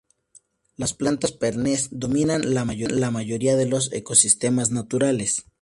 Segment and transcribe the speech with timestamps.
[0.77, 2.65] Las plantas perennes dominan la
[3.11, 5.45] mayoría de los ecosistemas naturales.